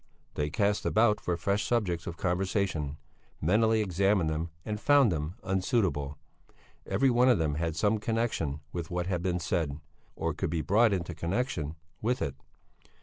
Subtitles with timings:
[0.33, 2.97] They cast about for fresh subjects of conversation,
[3.39, 6.17] mentally examined them and found them unsuitable;
[6.87, 9.79] every one of them had some connexion with what had been said,
[10.15, 12.33] or could be brought into connexion with it.